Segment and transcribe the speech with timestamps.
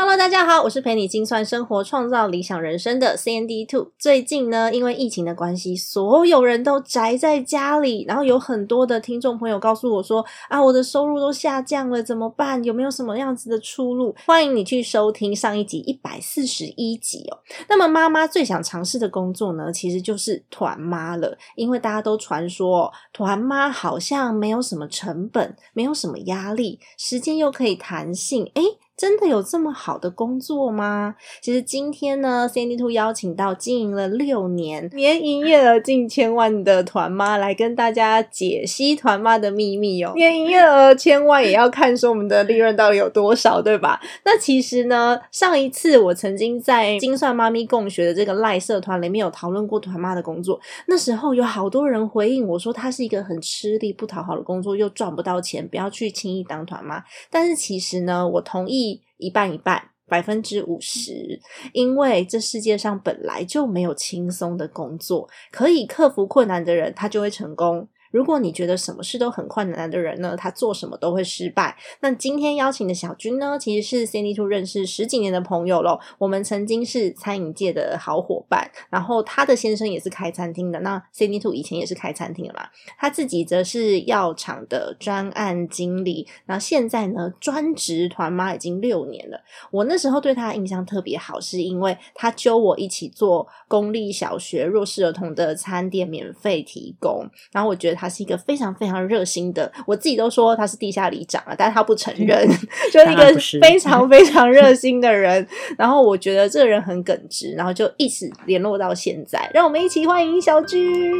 [0.00, 3.90] Hello，大家好，我是陪你精算生活、创造理想人生的 CND Two。
[3.98, 12.62] 最近呢，因为疫情的关系，所有人都宅在家里，然后有很多的听众朋友告诉我说：“啊，我的收入都下降了，怎么办？
[12.62, 17.38] 有没有什么样子的出路？”欢迎你去收听上一集一百四十一集哦。
[17.68, 28.62] 那么，妈妈最想尝试的工作呢，其实就是团妈了，因为大家都传说团妈好像没有什么成本，没有什么压力，时间又可以弹性，诶
[28.98, 31.14] 真的有这么好的工作吗？
[31.40, 40.12] 其实今天呢，Sandy Two 邀请到经营了六年、年营业额近千万的团妈来跟大家解析团妈的秘密哦。
[40.16, 44.00] 年营业额千万也要看说我们的利润到底有多少，对吧？
[44.24, 57.00] 那其实呢，上一次我曾经在精算妈咪共学的这个赖社团里面有讨论过团妈的工作，那时候有好多人回应我说，它是一个很吃力、不讨好的工作，又赚不到钱，不要去轻易当团妈。
[57.30, 58.87] 但是其实呢，我同意。
[59.18, 61.38] 一半一半，百分之五十，
[61.72, 67.88] 因为这世界上本来就没有轻松的工作，可以克服困难的人，他就会成功。
[68.10, 71.76] 如果你觉得什么事都很困难的人呢，他做什么都会失败。
[72.00, 76.00] 那今天邀请的小军呢，其实是 Cindy Two 认识十几年的朋友咯。
[76.16, 80.80] 我们曾经是餐饮界的好伙伴，然后他的先生也是开餐厅的。
[80.80, 82.66] 那 Cindy Two 以前也是开餐厅的嘛，
[82.98, 86.26] 他自己则是药厂的专案经理。
[86.46, 89.38] 然后现在呢，专职团妈已经六年了。
[89.70, 97.97] 我那时候对他印象特别好，是因为他揪我一起做公立小学弱势儿童的餐点免费提供，然后我觉得。
[97.98, 102.48] 他是一个非常非常热心的，我自己都说他是地下里长了，但是他不承认，
[102.92, 103.24] 就是一个
[103.60, 105.46] 非常 非常热心的人。
[105.76, 109.50] 然后我觉得这个人很耿直，然后就一直联络到现在。
[109.52, 111.12] 让我们一起欢迎小居。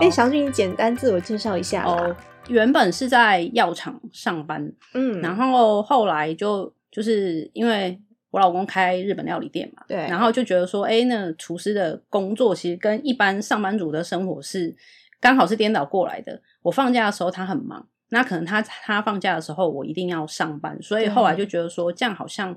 [0.00, 0.06] 好。
[0.06, 2.16] 哎，小俊，你简单自我介绍一下哦。
[2.48, 8.00] 原本是在药厂上班，嗯，然后后来就就是因为
[8.30, 14.74] 我老公开日本料理店嘛，对，然后就觉得说，哎，那厨师的工作其实跟一般上班族的生活是
[15.20, 16.40] 刚好是颠倒过来的。
[16.62, 22.56] 我放假的时候他很忙，那可能他他放假的时候我一定要上班，所以后来就觉得说，这样好像。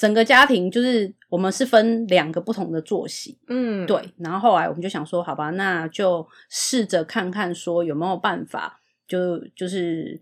[0.00, 4.02] 整个家庭就是我们是分两个不同的作息，嗯，对。
[4.16, 10.18] 然后后来我们就想说，好吧，那就试着看看说有没有办法，就就是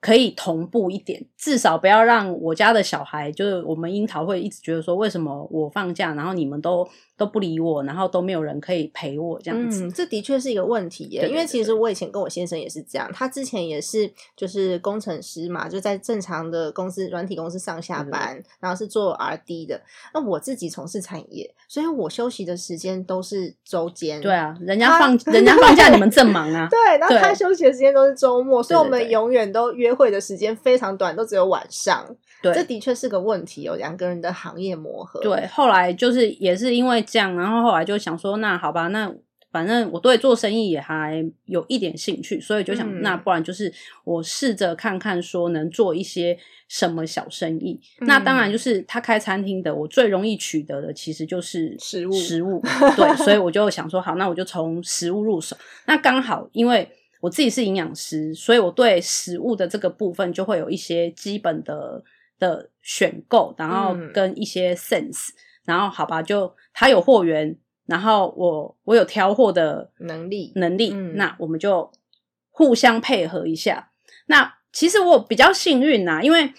[0.00, 6.88] 可以同步一点，至少不要让我家的小孩，就是我们樱桃会一直觉得说，为什么我放假，然后你们都。
[7.20, 11.28] 都不理我，然后都没有人可以陪我这样子，这的确是一个问题耶。
[11.28, 19.78] 因为其实我以前跟我先生也是这样，他之前也是就是工程师嘛，就在正常的公司软体公司上下班，然后是做 R D 的。
[20.14, 24.18] 那我自己从事产业，所以我休息的时间都是周间。
[24.22, 26.66] 对啊，人家放 人家放假，你们正忙啊。
[26.70, 32.16] 对，然后他休息的时间都是周末，所以我们永远都约会的时间非常短，都只有晚上。
[32.40, 35.20] 对，这的确是个问题，有两个人的行业磨合。
[35.20, 37.00] 对，后来就是也是因为。
[37.10, 39.12] 这样，然后后来就想说，那好吧，那
[39.50, 43.72] 反正我对做生意也还有一点兴趣，所以就想，那不然就是
[44.04, 47.80] 我试着看看，说能做一些什么小生意。
[48.00, 52.62] 那当然就是他开餐厅的，我最容易取得的其实就是食物，食物。
[52.96, 55.56] 对，所以我就想说，好，那我就从食物入手。
[55.86, 56.88] 那刚好，因为
[57.20, 62.04] 我自己是营养师，所以我对食物的这个部分就会有一些基本的
[62.40, 65.28] 的选购，然后跟一些 sense。
[65.64, 67.56] 然后好吧，就他有货源，
[67.86, 71.88] 然后我我有挑货的能力能力，那我们就
[72.48, 73.92] 互相配合一下。
[74.26, 76.52] 那其实我比较幸运呐，因为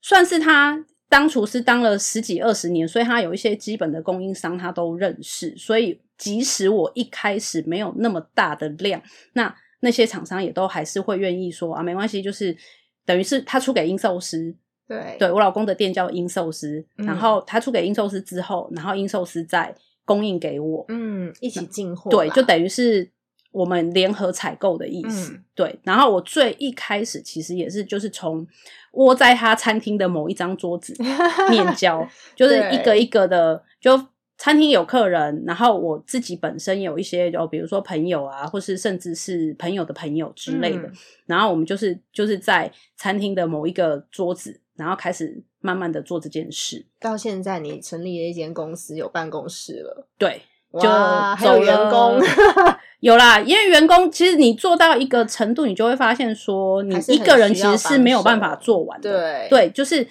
[0.00, 9.02] 算是他当厨师当了十几二十年，所以他有一些基本的供应商他都认识，所以即使我一开始没有那么大的量，
[9.34, 12.56] 那那些厂商也都还是会愿意说啊，没关系，就是
[13.04, 14.54] 等于是他出给应寿司。
[14.86, 19.74] 对，对我老公的店叫英寿司，然后他出给英寿司之后，然后英寿司再
[20.04, 23.10] 供应给我，嗯，一起进货，对，就等于是
[23.52, 25.32] 我们联合采购的意思。
[25.32, 28.46] 嗯对，然后我最一开始其实也是就是从
[28.92, 30.94] 窝在他餐厅的某一张桌子
[31.50, 33.98] 面交，就是一个一个的就。
[34.38, 40.92] 餐厅有客人，然后我自己本身有一些，就比如说朋友啊，或是甚至是朋友的朋友之类的，嗯。
[41.26, 46.84] 然后我们就是就是在餐厅的某一个桌子，然后开始慢慢的做这件事。
[47.00, 50.42] 到现在你成立了一间公司，有办公室了，对，
[50.74, 52.20] 就哇，还有走员工，
[53.00, 59.10] 有啦，因为员工其实你做到一个程度，你就会发现说，你一个人其实是没有办法做完的。
[59.10, 59.48] 对。
[59.48, 60.06] 对，就是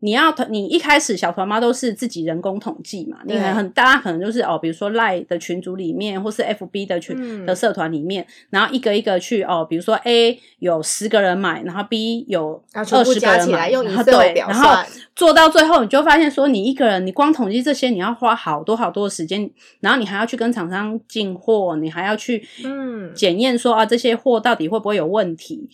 [0.00, 3.40] 你要你一开始小团妈都是自己人工统计嘛，你对。
[3.40, 7.46] 很很大家可能就是哦，比如说赖的群组里面，或是 FB 的群、嗯。
[7.46, 13.70] 的社团里面，然后一个一个去哦，比如说 A 有十个人买，然后 B 有二十个人买，
[14.04, 14.74] 对，然后
[15.14, 19.50] 做到最后，你就发现说，你一个人你光统计这些，你要花好多好多的时间，
[19.80, 23.12] 然后你还要去跟厂商进货，你还要去嗯。
[23.14, 25.68] 检验说啊这些货到底会不会有问题。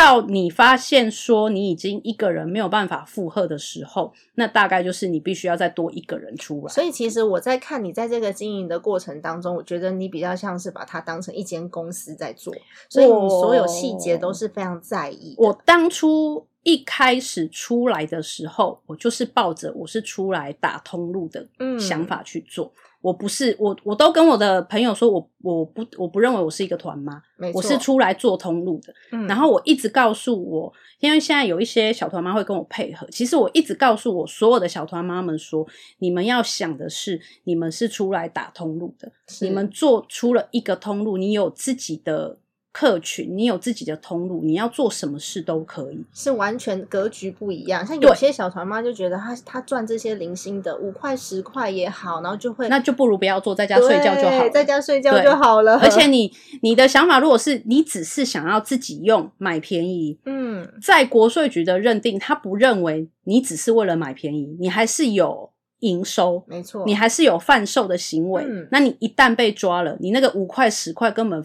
[0.00, 6.72] 到你发现说你已经一个人没有办法负荷的时候，那大概就是你必须要再多一个人出来。
[6.72, 12.50] 所以其实我在看你在这个经营的过程当中，我觉得你比较像是把它当成一间公司在做，
[12.88, 15.44] 所以你所有细节都是非常在意的。
[15.44, 22.72] 我当初一开始出来的时候，我就是抱着我是出来打通路的嗯想法去做。
[23.00, 27.22] 我不是我，我都跟我的朋友说我我不我不认为我是一个团妈，
[27.54, 28.92] 我是出来做通路的。
[29.12, 35.66] 嗯，然后我一直告诉我，因为现在有一些小团妈会跟我配合，其实我一直告诉我所有的小团妈们说，
[35.98, 39.10] 你们要想的是，你们是出来打通路的，
[39.40, 42.38] 你们做出了一个通路，你有自己的
[42.72, 46.04] 客群，你有自己的通路，你要做什么事都可以。
[46.14, 47.84] 是完全格局不一样。
[47.84, 54.50] 像有些小团妈就觉得她她赚这些零星的五块十块也好，然后就会那就不如不要做，在家睡觉就好了。
[54.50, 55.78] 在家睡觉就好了。
[55.80, 56.32] 而且你
[56.62, 65.50] 你的想法，如果是你只是想要自己用买便宜，嗯，在国税局的认定，他不认为你只是为了买便宜，你还是有
[65.80, 68.44] 营收，没错，你还是有贩售的行为。
[68.46, 71.44] 嗯那你一旦被抓了，你那个五块十块根本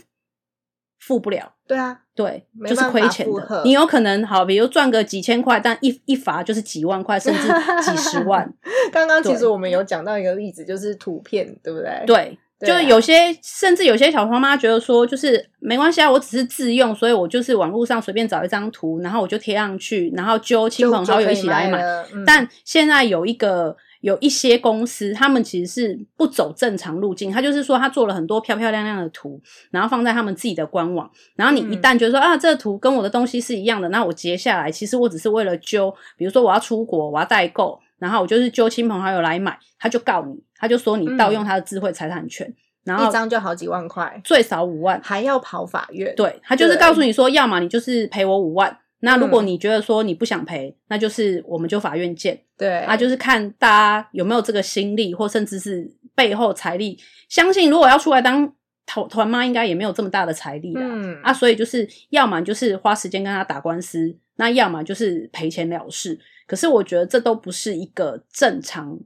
[0.99, 1.53] 付不了。
[1.67, 3.63] 对啊，对，就是亏钱的。
[3.63, 7.41] 你有可能好，比如赚个几千块，但一一罚就是几万块，甚至
[7.81, 8.47] 几十万。
[8.93, 12.03] 刚刚其实我们有讲到一个例子，就是图片，对不对？
[12.05, 21.83] 对，就有些甚至有些小黄妈觉得说，就是没关系啊，我只是自用，所以我就是网络上随便找一张图，然后我就贴上去，然后揪亲，朋好友一起来买。
[22.27, 23.75] 但现在有一个
[24.05, 29.41] 有一些公司，他们其实是不走正常路径，他就是说他做了很多漂漂亮亮的图，
[29.71, 42.53] 然后放在他们自己的官网，然后你一嗯旦觉得说、啊，这个图跟我的东西是一样的，那我截下来，其实我只是为了揪，比如说我要出国，我要代购，然后我就是揪亲朋好友来买，他就告你，他就说你盗用他的智慧财产权，
[42.83, 46.13] 然后嗯一张就好几万块，最少五万，还要跑法院。
[46.15, 48.77] 对他就是告诉你说，要么你就是赔我五万。
[49.01, 52.41] 那如果嗯你觉得说你不想赔，那就是我们就法院见。
[52.57, 56.97] 对啊，就是看大家有没有这个心力，或甚至是背后财力。
[57.29, 58.51] 相信如果要出来当
[58.85, 60.81] 团团妈，应该也没有这么大的财力啦。
[60.83, 66.19] 嗯啊，所以就是要么就是花时间跟他打官司，那要么就是赔钱了事。
[66.47, 68.97] 可是我觉得这都不是一个正常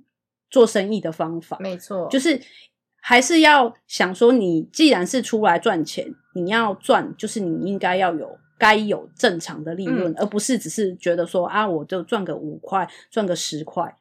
[0.51, 2.39] 做生意的方法，没错，就是
[3.01, 8.37] 还是要想说，你既然是出来赚钱，你要赚，就是你应该要有。
[8.59, 13.95] 该有正常的利润，嗯而不是只是觉得说啊，我就赚个五块，赚个十块。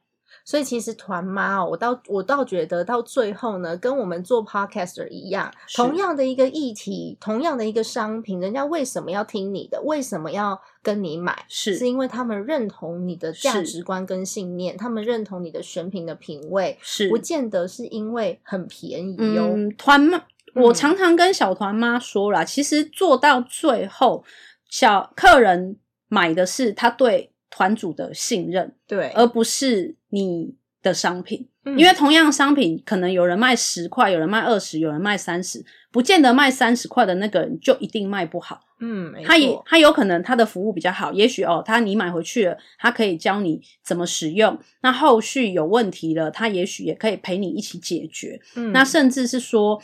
[0.45, 9.79] 所以其实团妈哦，我倒我倒觉得到最后呢，跟我们做 podcaster 一样，同样的一个议题，同样的一个商品，人家为什么要听你的？
[9.83, 11.45] 为什么要跟你买？
[11.47, 19.51] 是是因为他们认同你的价值观跟信念，他们认同你的选品的品味，是不见得是因为很便宜哟。
[19.53, 20.23] 嗯，团妈，
[20.55, 24.23] 我嗯常常跟小团妈说啦，其实做到最后，
[24.69, 31.49] 小客人买的是他对团主的信任，对，而不是你的商品。
[31.65, 38.61] 嗯因为同样商品，可能有人卖十块，有人卖二十，有人卖三十，不见得卖三十块的那个人就一定卖不好。
[38.79, 44.57] 嗯，他也他有可能他的服务比较好，也许哦，他你买回去了，他可以教你怎么使用。
[44.81, 48.39] 那后续有问题了，他也许也可以陪你一起解决。
[48.55, 49.79] 嗯那甚至是说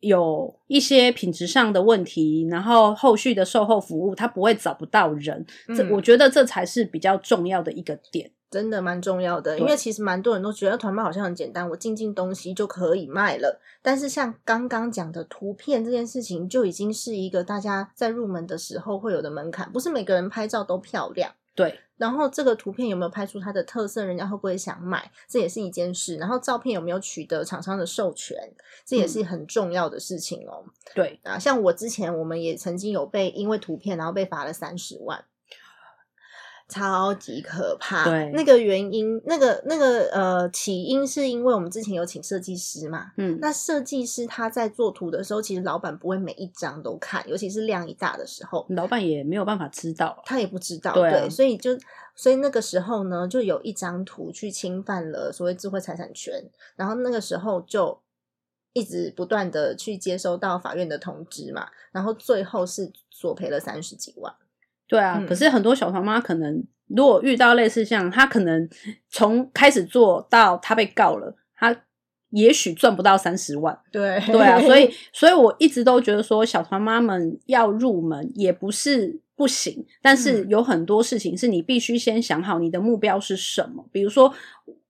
[0.00, 8.30] 有一些品质上的问题，然后后续的售后服务他不会找不到人，这嗯我觉得这才是比较重要的一个点。
[8.50, 13.60] 真的蛮重要的，因为其实蛮多人都觉得团卖好像很简单，我进进东西就可以卖了。
[13.80, 21.30] 但是像刚刚讲的图片这件事情，就已经是一个大家在入门的时候会有的门槛，不是每个人拍照都漂亮。
[21.54, 26.16] 对，然后这个图片有没有拍出它的特色，人家会不会想买，这也是一件事。
[26.16, 28.34] 然后照片有没有取得厂商的授权，
[28.86, 30.64] 这也是很重要的事情哦。
[30.94, 35.22] 对啊，像我之前我们也曾经有被因为图片然后被罚了三十万。
[36.70, 51.76] 超级可怕，对那个原因，那个那个呃起因是因为我们之前有请设计师嘛，嗯，那设计师他在做图的时候，其实老板不会每一张都看，尤其是量一大的时候，老板也没有办法知道，他也不知道，对啊所以就
[52.14, 58.00] 所以那个时候呢，就有一张图去侵犯了所谓智慧财产权，然后那个时候就
[58.72, 64.32] 一直不断的去接收到法院的通知嘛，然后最后是索赔了三十几万。
[64.90, 65.16] 对啊。
[65.18, 68.68] 嗯可是很多小团妈可能如果遇到类似像她可能
[69.08, 71.74] 从开始做到她被告了，她
[72.30, 73.78] 也许赚不到三十万。
[73.90, 83.84] 对对啊，所以 所以我一直都觉得说，小团妈们要入门也不是不行，但是嗯有很多事情是你必须先想好你的目标是什么。
[83.90, 84.32] 比如说，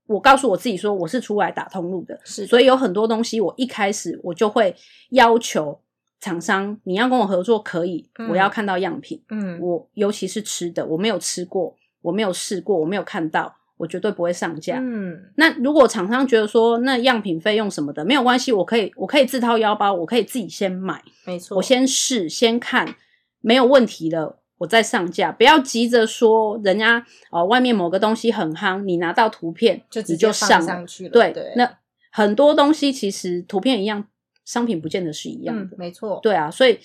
[0.06, 4.74] 我告诉我自己说我是出来打通路的，是的所以有很多东西我一开始我就会
[5.10, 5.80] 要求
[6.20, 9.58] 厂商，你要跟我合作可以，嗯我要看到样品，嗯。
[9.60, 14.78] 我尤其是吃的，我没有吃过，我没有试过，我没有看到，我绝对不会上架。
[14.80, 15.18] 嗯。
[15.36, 22.94] 那如果厂商觉得说那样品费用什么的没有关系，我可以我可以自掏腰包，我可以自己先买，没错，我先试先看，
[23.40, 24.36] 没有问题了。
[24.58, 31.54] 我再上架，不要急着说人家哦、外面某个东西很夯，你拿到图片你就上了上去了对，对。
[31.56, 31.78] 那
[32.12, 34.04] 很多东西其实图片一样，
[34.44, 35.62] 商品不见得是一样的。
[35.62, 36.78] 嗯，没错，对啊，所以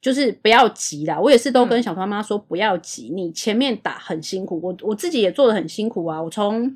[0.00, 1.20] 就是不要急啦。
[1.20, 6.22] 我也是都跟嗯小团妈说不要急，你前面打很辛苦，我我自己也做的很辛苦啊。
[6.22, 6.74] 我从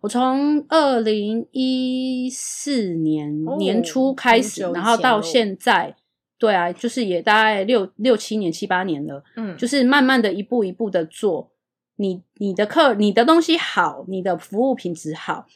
[0.00, 5.94] 我从二零一四年哦年初开很始，然后到现在，
[6.38, 11.50] 对啊，就是也大概六六七年七八年了，嗯，就是慢慢的一步一步的做。
[11.96, 15.46] 你你的客你的东西好，你的服务品质好，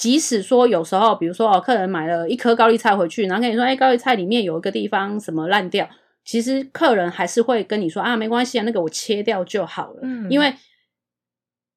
[0.00, 5.86] 即使说有时候，比如说哦，客人买了一颗高丽菜回去，然后跟你说，哎，高丽菜里面有一个地方什么烂掉，
[6.24, 10.30] 其实客人还是会跟你说啊，没关系啊，那个我切掉就好了，嗯。
[10.30, 10.54] 因为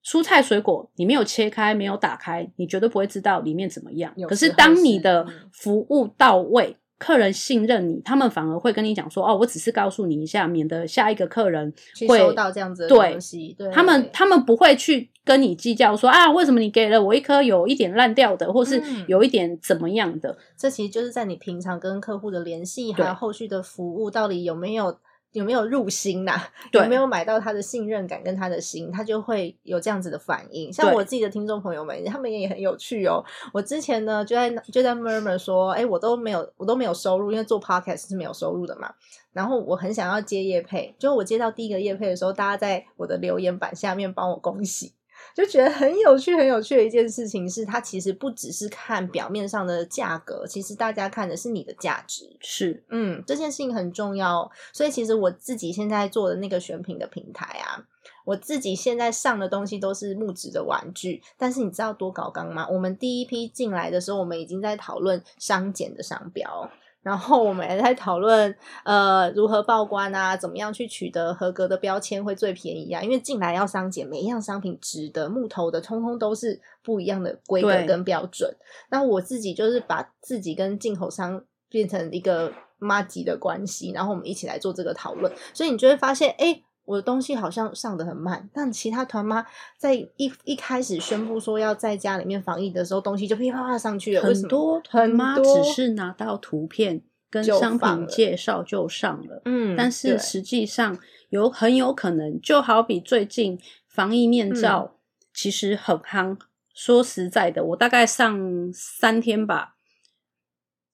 [0.05, 4.13] 蔬菜水果你没有切开，没有打开，你绝对不会知道里面怎么样。
[4.15, 4.25] 有。
[4.25, 5.49] 可是当你的嗯。
[5.51, 11.69] 服务到位，客人信任你，他们反而会跟你讲说，哦，我只是告诉你一下，免得下一个客人
[11.99, 20.37] 会去收到这样子的东西，对他们他们不会去跟你计较说啊，为什么你给了我一颗有一点烂掉的，或是嗯有一点怎么样的？
[20.55, 24.97] 这其实就是在你平常跟客户的联系，对还有后续的服务，到底有没有
[25.33, 30.71] 有没有入心呐、 啊有没有买到他的信任感跟他的心，他就会有这样子的反应。
[30.71, 33.23] 像我自己的听众朋友们，他们也很有趣哦。
[33.51, 38.93] 我之前呢就在就在 murmur 说，哎，我都没有我都没有收入，因为做 podcast 是没有收入的嘛。
[39.33, 44.93] 然后我很想要接业配，就我接到第一个业配的时候，大家在我的留言板下面帮我恭喜。
[45.35, 52.35] 就觉得很有趣，很有趣的一件事情是，它其实不只是看表面上的价格，其实大家看的是你的价值。
[52.39, 54.51] 是嗯，这件事情很重要哦。
[54.71, 57.83] 所以其实我自己现在做的那个选品的平台啊，
[58.25, 62.67] 我自己现在上的东西都是木质的玩具，但是你知道多搞纲吗？
[62.69, 66.69] 我们第一批进来的时候，我们已经在讨论商检的商标。
[67.03, 73.01] 然后我们也在讨论，呃，如何报关啊，怎么样去取得合格的标签会最便宜啊？
[73.03, 78.55] 因为进来要商检，每一样商品值的、木头的，通通都是不一样的规格跟标准。
[78.89, 86.63] 那我自己就是把自己跟进口商变成一个妈级的关系，然后我们一起来做这个讨论，所以你就会发现，哎。
[86.85, 89.45] 我的东西好像上的很慢，但其他团妈
[89.77, 94.21] 在一一开始宣布说要在家里面防疫的时候，东西就噼啪啪上去了。
[94.21, 100.97] 很多团妈只是拿到图片跟商品介绍就上了，嗯，但是实际上
[101.29, 104.95] 有很有可能，就好比最近防疫面嗯罩
[105.33, 106.37] 其实很夯。
[106.75, 108.35] 说实在的，我大概上
[108.73, 109.75] 三天吧，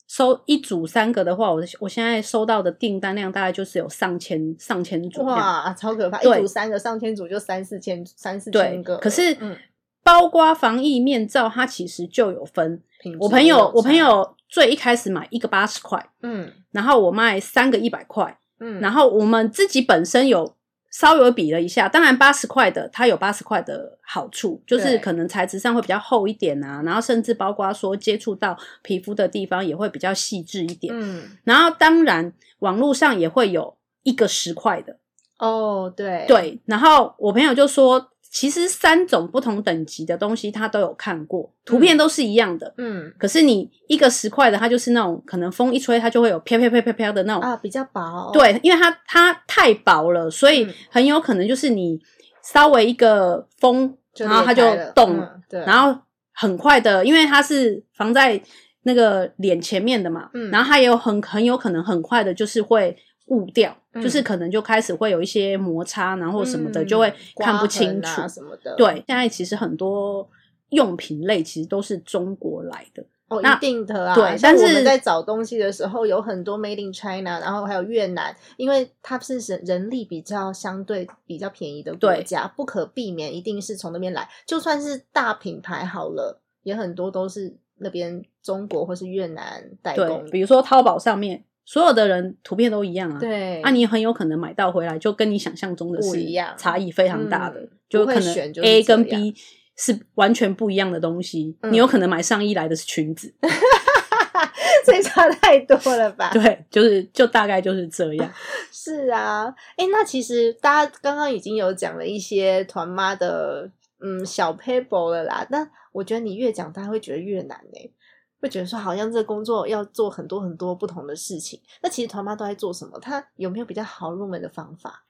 [0.10, 5.24] 收一组三个的话，我我现在收到的订单量大概就是有上千上千组。
[5.24, 6.20] 哇，超可怕！
[6.20, 9.56] 一组三个，上千组就三四千，三四千个。，可是嗯，
[10.04, 12.82] 包括防疫面罩，它其实就有分。
[13.20, 20.56] 我朋友，我朋，友最一开始买一个八十块，嗯然后我卖三个一百块，嗯，然后我们自己本身有
[20.92, 30.94] 稍微比了一下，当然八十块的它有八十块的好处，就是可能材质上会比较厚一点啊，然后甚至包括说接触到皮肤的地方也会比较细致一点。
[30.98, 34.98] 嗯，然后当然网络上也会有一个十块的，
[35.38, 42.72] 哦，对对，然后我朋友就说其实三种不同等级的东西他都有看过，图片都是一样的。
[42.78, 47.42] 嗯可是你一个十块的，它就是那种可能风一吹，它就会有飘飘飘飘飘的那种。
[47.42, 52.00] 啊，比较薄，，对，因为它它太薄了，所以嗯很有可能就是你
[52.44, 56.00] 稍微一个风，然后它就动了，嗯对然后
[56.32, 58.40] 很快的，因为它是防在
[58.84, 62.96] 那个脸前面的嘛，嗯然后它也有很很有可能很快的，就是会
[63.26, 68.22] 雾掉，嗯就是可能就开始会有一些摩擦，然后什么的，嗯就会看不清楚。
[68.22, 70.30] 啊什么的，对，现在其实很多
[70.70, 74.14] 用品类其实都是中国来的，哦，一定的啊。
[74.14, 84.30] 对但是我们在找东西的时候，有很多 Made in China，然后还有越南，因为它是人人力比较相对比较便宜的国家，不可避免一定是从那边来。
[84.46, 90.30] 就算是大品牌好了，也很多都是那边中国或是越南代对工，。
[90.30, 96.52] 比如说淘宝上面所有的人图片都一样啊，对，啊，你很有可能买到回来就跟你想象中的是不一样。
[96.58, 99.36] 差异非常大的，嗯就可能 A 跟 B
[99.78, 101.56] 是完全不一样的东西。
[101.62, 101.72] 嗯。
[101.72, 103.32] 你有可能买上衣来的是裙子，
[104.84, 106.32] 这差太多了吧？
[106.34, 108.34] 对，就是就大概就是这样。
[108.72, 113.70] 是啊，哎，那其实大家刚刚已经有讲了一些团妈的
[114.02, 117.92] 嗯小 paper 了啦，但我觉得你越讲，大家会觉得越难呢、
[118.40, 121.62] 会觉得说好像这个工作要做很多很多不同的事情。
[121.82, 123.00] 那其实团妈都在做什么？
[123.00, 125.04] 她有没有比较好入门的方法？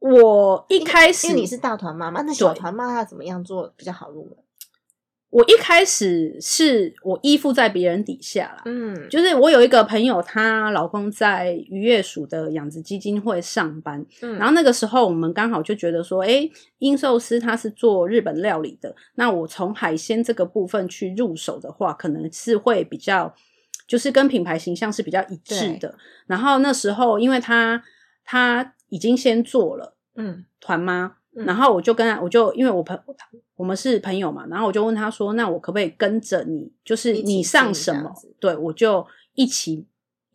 [0.00, 4.36] 我一开始因为你是大团妈妈，那小团妈她怎么样做比较好入门？
[5.34, 14.36] 我一开始是我依附在别人底下啦，嗯，就是我有一个朋友，她老公在渔业署的养殖基金会上班，嗯。
[14.38, 16.48] 然后那个时候我们刚好就觉得说，诶，
[16.78, 23.34] 殷寿司他是做日本料理的，那我从海鲜这个部分去入手的话，可能是会比较，
[23.88, 25.98] 就是跟品牌形象是比较一致的。
[26.28, 27.82] 然后那时候因为他
[28.24, 30.44] 他已经先做了嗯。
[30.60, 32.98] 团妈，嗯然后我就跟他，我就因为我朋
[33.56, 39.86] 我们是朋友嘛，然后我就问他说，那我可不可以跟着你，就是你上什么对我就一起。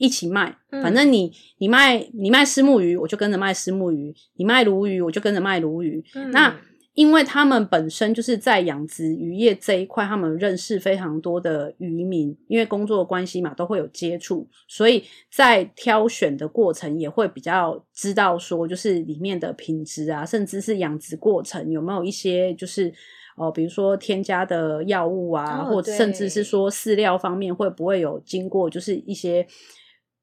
[0.01, 6.01] 一起卖，嗯反正你你卖你卖虱目鱼，我就跟着卖虱目鱼；你卖鲈鱼，我就跟着卖鲈鱼。
[6.15, 6.55] 嗯那
[6.99, 22.93] 因为他们本身就是在养殖渔业这一块，他们认识非常多的渔民，因为工作的关系嘛，都会有接触，所以在挑选的过程也会比较知道说，就是里面的品质啊，甚至是养殖过程有没有一些就是。
[23.41, 29.47] 哦，比如说添加的药物啊，哦或者甚至是对说饲料方面会不会有经过就是一些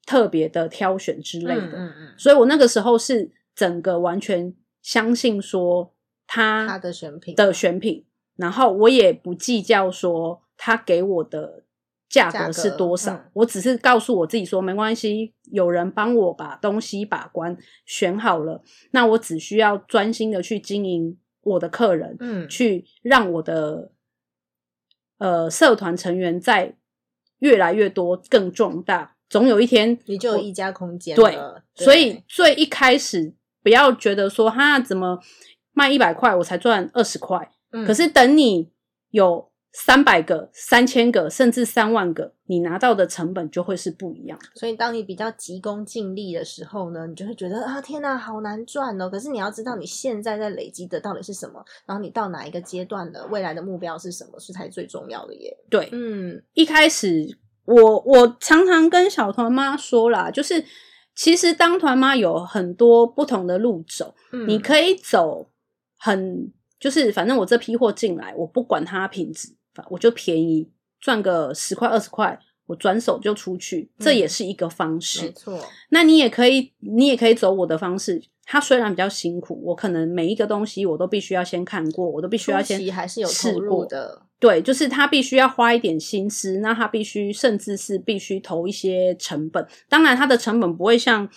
[0.04, 1.62] 特别的挑选之类的。
[1.62, 5.94] 嗯嗯嗯，所以我那个时候是整个完全相信说
[6.26, 8.04] 他他的选品的选品，
[8.36, 11.64] 然后我也不计较说他给我的
[12.08, 18.62] 价价格格是多少，嗯我只是告诉我自己说没关系，有人帮我把东西把关选好了，
[18.92, 23.92] 那我只需要专心的去经营我的客人，嗯去让我的
[25.18, 26.76] 呃社团成员在
[27.40, 29.16] 越来越多更壮大。
[29.28, 35.18] 总有一天，你就有一家空间对了，所以最一开始不要觉得说哈怎么
[35.76, 38.72] 卖一百块我才赚二十块，嗯可是等你
[39.10, 44.38] 有三百个、三千个，甚至三万个，你拿到的成本就会是不一样。
[44.54, 49.10] 所以当你比较急功近利的时候呢，你就会觉得啊，天哪，好难赚哦。
[49.10, 55.54] 可是你要知道你现在在累积的到底是什么，然后你到哪一个阶段了，未来的目标是什么，是才最重要的耶。
[55.68, 57.36] 对，嗯一开始
[57.66, 60.64] 我我常常跟小团妈说啦，就是
[61.14, 65.50] 其实当团妈有很多不同的路走，嗯你可以走
[66.06, 75.22] 很就是反正我这批货进来，我不管它品质，反我就便宜赚个十块二十块，我转手就出去，这也是一个方式。
[75.22, 78.22] 没错，那你也可以，你也可以走我的方式。
[78.44, 84.22] 它虽然比较辛苦，我可能每一个东西我都必须要先看过，我都必须要先还是有试投入过的。
[84.38, 89.66] 对，就是他必须要花一点心思，那他必须甚至是必须投一些成本。
[89.88, 91.28] 当然，他的成本不会像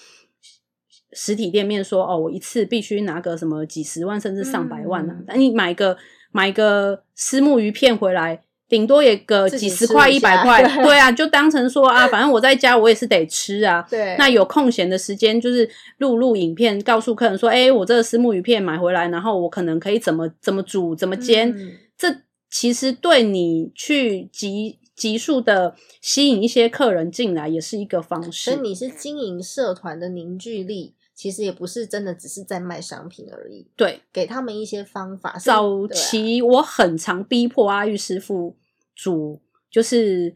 [1.14, 5.16] 实体店面说哦，我一次必须拿个什么几十万甚至上百万啊。
[5.28, 5.98] 嗯你买个
[6.32, 13.84] 买个丝木鱼片回来，顶多也个几十块、一百块， 对啊，就当成说啊， 反正我在家我也是得吃啊。
[13.90, 15.68] 对，那有空闲的时间，就是
[15.98, 21.50] 录录影片，告诉客人说：“哎、我这个丝木鱼片买回来，然后我可能可以怎么怎么煮，怎么煎。
[21.52, 22.16] 嗯这
[22.50, 28.52] 其实对你去急急速的吸引一些客人进来，也是一个方式。
[28.52, 35.36] 所以你是经营社团的凝聚力，其实也不是真的只是在卖商品而已，对给他们一些方法。
[35.38, 38.56] 早期我很常逼迫阿玉师傅
[38.96, 40.34] 煮就是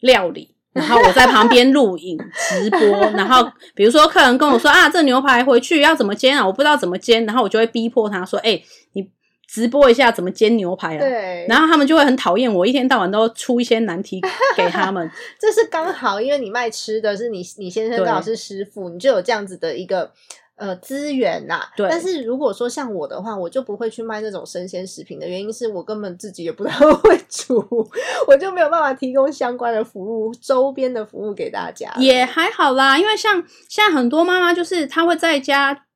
[0.00, 2.18] 料理，然后我在旁边录影
[2.50, 2.78] 直播，
[3.12, 9.10] 然后比如说客人跟我说啊，这牛排回去要怎么煎啊，我不知道怎么煎，然后我就会逼迫他说，哎、你
[9.52, 11.00] 直播一下怎么煎牛排啊。
[11.00, 14.20] 对，然后他们就会很讨厌我，一天到晚都出一些难题
[14.56, 15.10] 给他们。
[15.40, 20.12] 这是刚好，因为你卖吃的是你你先生对刚好是师傅，你就有这样子的一个
[20.54, 21.62] 呃资源呐。
[21.76, 27.66] 对但是如果说像我的话，我就不会去卖那种生鲜食品的原因是我根本自己也不太会煮，
[28.28, 31.92] 我就没有办法提供相关的服务、周边的服务给大家。
[31.96, 35.86] 也还好啦，因为像现在很多妈妈就是她会在家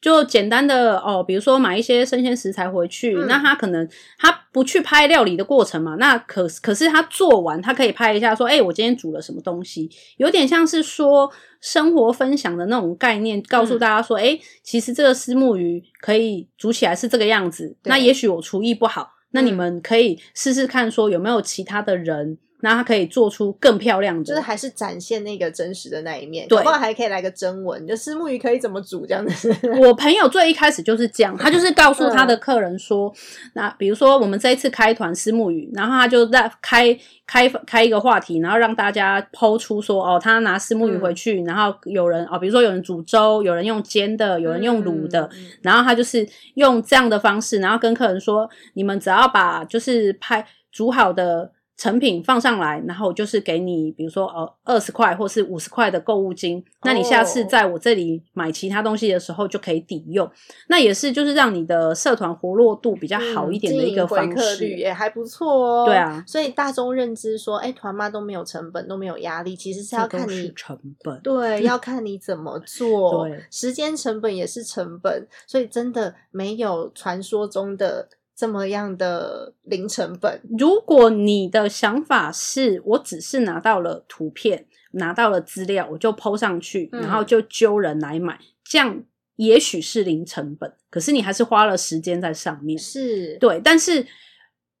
[0.00, 3.26] 就简单的哦，比如说买一些生鲜食材回去，嗯。
[3.26, 11.30] 那他可能他不去拍料理的过程嘛，那可可是他做完，他可以拍一下说，哎、我今天煮了什么东西，有点像是说
[11.60, 13.78] 生活分享的那种概念，告诉嗯。
[13.78, 19.56] 大家说，哎、其实这个丝木鱼可以煮起来是这个样子，那也许我厨艺不好，那你嗯。
[19.56, 22.38] 们可以试试看，说有没有其他的人。
[22.66, 29.54] 那他可以做出更漂亮的，就是还是展现那个真实的那一面，对还可以来个真文，就丝木鱼可以怎么煮这样子。
[29.80, 33.14] 我朋友最一开始就是这样，他就是告诉他的客人说，
[33.54, 45.30] 那比如说我们这一次开团丝木鱼，然后他就在开开开一个话题，然后让大家抛出说，哦，他拿丝木鱼回去，然后有人哦，比如说有人煮粥，有人用煎的，有人用卤的，
[45.62, 60.30] 然后他就是用这样的方式，然后跟客人说，你们只要把就是拍煮好的成品放上来，然后我就是给你，比如说呃二十块或是五十块的购物金，那你下次哦在我这里买其他东西的时候就可以抵用，
[60.68, 64.68] 那也是就是让你的社团活络度比较好一点的一个嗯经营回方客率式。
[64.76, 65.86] 也还不错哦。
[65.86, 80.42] 对啊所以大众认知说，哎，团妈都没有成本，都没有压力，其实是要看你成本，对， 要看你怎么做，对时间成本也是成本，所以真的没有传说中的这么样的零成本。
[80.58, 89.02] 如果你的想法是我只是拿到了图片，拿到了资料，我就 PO 上去，嗯然后就揪人来买，这样
[89.36, 92.78] 也许是零成本，可是你还是花了时间在上面。
[92.78, 94.06] 是，对，但是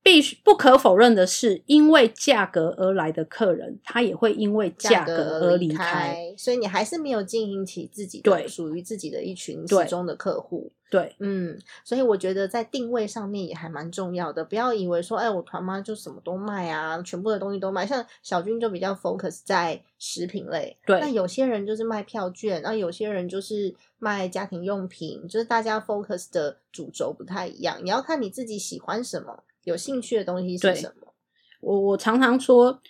[0.06, 5.84] 必须不可否认的是，因为价格而来的客人，他也会因为价格而离开。
[5.84, 10.70] 开，所以你还是没有经营起自己的对属于自己的一群对始终的客户。
[10.88, 17.84] 对，嗯，所以我觉得在定位上面也还蛮重要的，不要以为说，哎，我团妈就什么都卖啊，全部的东西都卖。
[17.84, 27.80] 像小军就比较 focus 在食品类，对那有些人就是卖票券，那有些人就是卖家庭用品，就是大家 focus 的主轴不太一样。
[27.82, 31.12] 你要看你自己喜欢什么，有兴趣的东西是什么。
[31.60, 32.80] 我我常常说，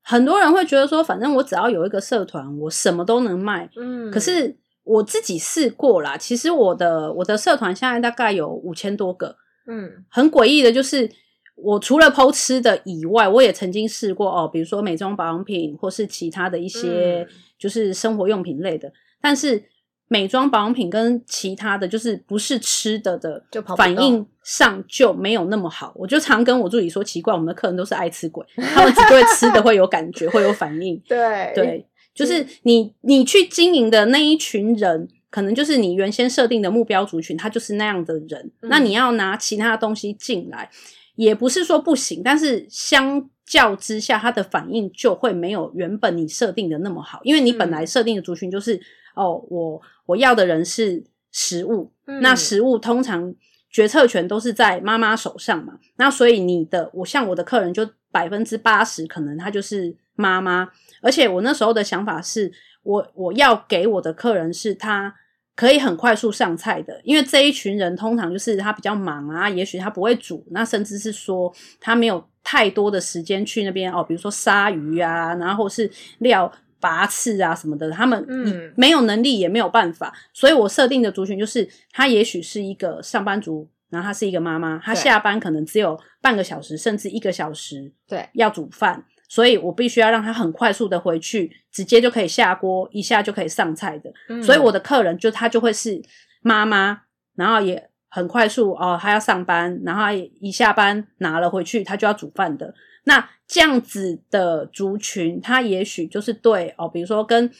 [0.00, 3.68] 很多人会觉得说，反正我只要有一个社团，我什么都能卖。
[3.74, 9.36] 嗯，可是我自己试过啦，其实我的我的社团现在大概有五千多个。
[9.66, 11.10] 嗯很诡异的就是，
[11.56, 19.64] 我除了剖吃的以外，我也曾经试过哦，比如说美妆保养品或是其他的一些嗯就是生活用品类的，但是。
[20.08, 23.42] 美妆保养品跟其他的就是不是吃的的
[23.76, 25.92] 反应上就没有那么好。
[25.96, 31.00] 我就常跟我助理说，奇怪，我们的客人都是爱吃鬼，他们只对吃的会有感觉，会有反应。
[31.08, 38.52] 对对，就是你你去经营的那一群人，可能就是你原先设定的目标族群，他就是那样的人。
[38.60, 40.68] 嗯那你要拿其他的东西进来，
[41.16, 48.80] 也不是说不行，但是相较之下，他的反应就会没有原本你设定的那么好，因为你本来嗯设定的族群就是、
[49.14, 53.34] 哦，我我要的人是食物，嗯那食物通常
[53.70, 60.68] 决策权都是在妈妈手上嘛，那所以你的我像我的客人就百分之八十可能他就是妈妈，
[61.00, 65.12] 而且我那时候的想法是我我要给我的客人是他
[65.56, 76.52] 可以很快速上菜的，因为这一群人通常就是他比较忙啊，也许他不会煮，那甚至是说他没有太多的时间去那边哦，比如说杀鱼啊，然后是料。
[76.84, 78.70] 拔刺啊什么的，他们嗯。
[78.76, 94.12] 没有能力也没有办法，所以我设定的族群就是他也许是一个上班族，然后他是一个妈妈，他下班可能只有半个小时甚至一个小时对，要煮饭，所以我必须要让他很快速的回去，直接就可以下锅，一下就可以上菜的。
[94.28, 94.42] 嗯。
[94.42, 96.02] 所以我的客人就他就会是
[96.42, 97.02] 妈妈，
[97.36, 102.74] 然后也很快速哦，他要上班，然后他一下班拿了回去，他就要煮饭的。
[103.04, 107.50] 那这样子的族群，他也许就是对哦，比如说跟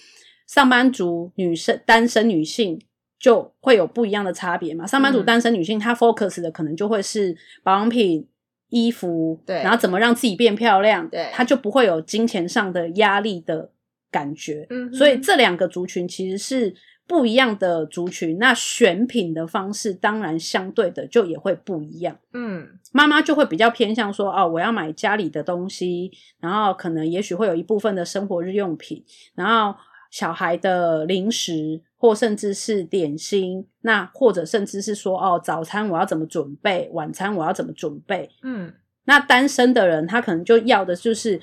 [0.47, 2.81] 上班族女生、单身女性
[3.19, 4.87] 就会有不一样的差别嘛。
[4.87, 8.27] 上班族嗯单身女性，她 focus 的可能就会是保养品、
[8.69, 13.71] 衣服，对然后怎么让自己变漂亮，对她就不会有金钱上的压力的
[14.11, 14.67] 感觉。
[14.71, 16.75] 嗯所以这两个族群其实是
[17.07, 22.19] 不一样的族群，那选品的方式当然相对的就也会不一样。
[22.33, 29.79] 嗯妈妈就会比较偏向说，哦，我要买家里的东西，然后可能也许会有一部分的生活日用品，然后
[30.11, 38.31] 小孩的零食或甚至是点心，那或者甚至是说，哦，早餐我要怎么准备，晚餐我要怎么准备。
[38.43, 38.73] 嗯，
[39.05, 41.41] 那单身的人，他可能就要的就是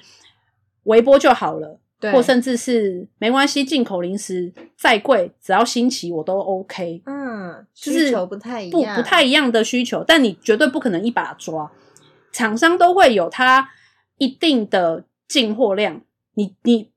[0.83, 1.79] 微波就好了。
[2.01, 7.03] 对，或甚至是没关系，进口零食再贵，只要新奇我都 OK。
[7.05, 11.71] 嗯，就是需求不太一不样，不太一样的需求，但你绝对不可能一把抓，
[12.31, 13.69] 厂商都会有它
[14.17, 16.01] 一定的进货量。
[16.33, 16.89] 你你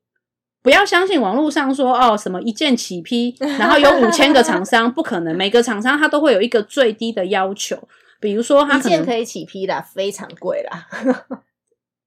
[0.63, 7.77] 不要相信网络上说哦什么一件起批，然后有五千个厂商，不可能，每个厂商它都会有一个最低的要求，
[8.19, 10.87] 比如说它一件可以起批啦，非常贵啦。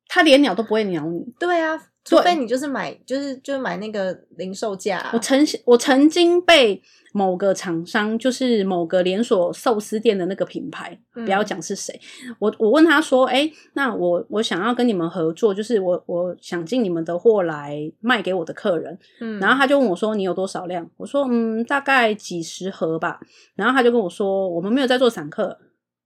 [0.08, 1.24] 它连鸟都不会鸟你。
[1.38, 11.98] 对啊，除非你就是买，就是就是买那个零售价啊、我曾我曾经被某个厂商，就是某个连锁寿司店的那个品牌，嗯不要讲是谁，
[12.38, 20.88] 我我问他说，哎、那我我想要跟你们合作，就是我我想进你们的货来卖给我的客人，嗯，然后他就问我说，你有多少量？
[20.96, 23.20] 我说，嗯，大概几十盒吧。
[23.54, 25.58] 然后他就跟我说，我们没有在做散客，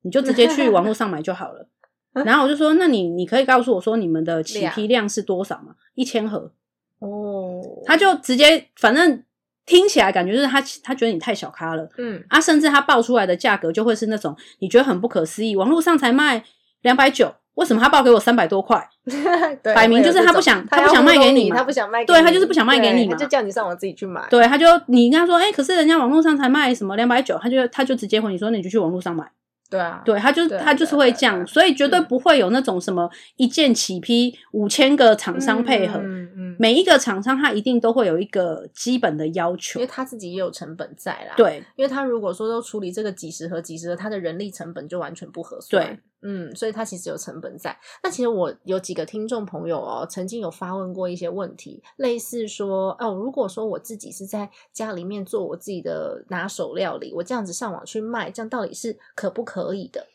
[0.03, 1.69] 你就直接去 网络上买就好了。
[2.13, 5.75] 然后我就说，那你你可以告诉我说你们的起批量是多少吗？
[5.95, 6.51] 一千盒。
[6.99, 9.23] 哦，他就直接，反正
[9.67, 16.45] 听起来感觉就是他他觉得你太小咖了嗯，啊，甚至他报出来的价格就会是那种你觉得很不可思议，网络上才卖
[16.83, 18.89] 两百九，为什么他报给我三百多块？
[19.63, 24.25] 对摆明就是他不想他不想卖给你嘛他不想卖给对他就是不想卖给你嘛对他就叫你上网自己去买。
[24.31, 29.29] 对，他就你跟他说，哎、可是人家网络上才卖什么两百九，他就他就直接回你说，那你就去网络上买。
[29.73, 39.91] 对啊，对，他就对啊他就是会这样，所以绝对嗯不会有那种什么一件起批五千个厂商配合，嗯嗯，每一个厂商他一定都会有一个基本的要求因为。
[39.91, 41.35] 他自己也有成本在啦。。
[41.37, 45.87] 对，因为他如果说都处理这个几十盒、几十盒，他的人力成本就完全不合算。
[45.87, 47.77] 对，嗯，所以它其实有成本在。
[48.03, 60.07] 那其实我有几个听众朋友哦，曾经有发问过一些问题，类似说，哦，如果说我自己是在家里面做我自己的拿手料理，我这样子上网去卖，这样到底是可不可以的？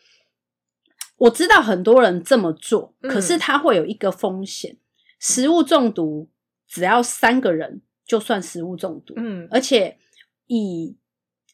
[1.17, 4.77] 我知道很多人这么做，嗯可是它会有一个风险，
[5.19, 6.29] 食物中毒
[6.67, 9.97] 只要三个人就算食物中毒，嗯而且
[10.45, 10.95] 以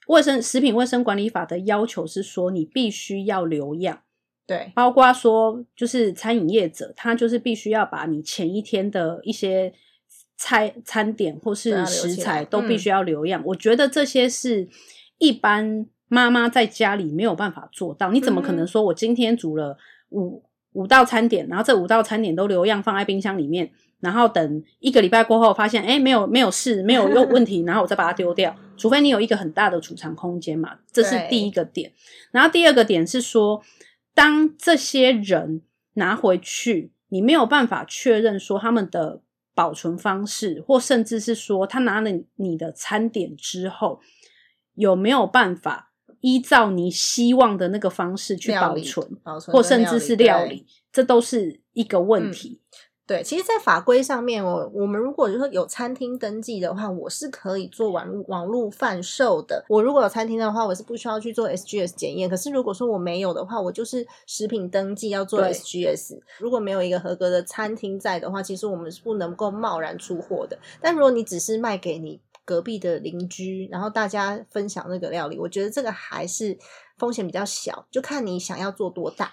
[0.07, 4.03] 卫生食品卫生管理法的要求是说，你必须要留样，
[4.45, 9.73] 对，包括说就是餐饮业者，他就是必须要把你前一天的一些
[10.35, 13.41] 菜餐点或是食材都必嗯须要留样。
[13.45, 14.67] 我觉得这些是
[15.17, 18.11] 一般妈妈在家里没有办法做到。
[18.11, 19.77] 你怎么可嗯能说我今天煮了
[20.09, 28.53] 五五道餐点，然后这五道餐点都留样放在冰箱里面，然后等一个礼拜过后发现，哎，没有没有事，没有有问题，然后我再把它丢掉。
[28.75, 31.91] 除非你有一个很大的储藏空间嘛，这是第一个点。
[32.31, 33.61] 然后第二个点是说，
[34.13, 35.61] 当这些人
[35.93, 39.21] 拿回去，你没有办法确认说他们的
[39.55, 43.99] 保存方式，或甚至是说他拿了你的餐点之后，
[44.75, 52.61] 有没有办法依照你希望的那个方式去保存，保存或甚至是料理，这都是一个问嗯题。
[53.13, 59.63] 对，其实，在法规上面，我我们如果就是说有餐厅登记的话，我是可以做网络网络贩售的。
[59.69, 62.27] 我如果有餐厅的话，我是不需要去做 SGS 检验。
[62.27, 66.19] 可是如果说我没有的话，我就是食品登记要做 SGS。
[66.39, 70.57] 如果没有一个合格的餐厅在的话，其实我们是不能够贸然出货的。
[70.81, 76.57] 但如果你只是卖给你隔壁的邻居，然后大家分享那个料理，我觉得这个还是
[76.97, 79.31] 风险比较小，就看你想要做多大。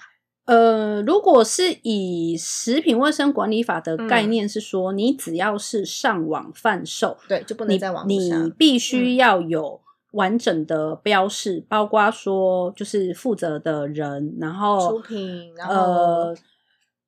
[0.50, 8.50] 呃，如果是以食品卫生管理法的概嗯念是说，你只要是上网贩售，对，就不能你在网络你。
[8.58, 16.36] 必须要有完整的标示，包括说就是负责的人，然后出品然后呃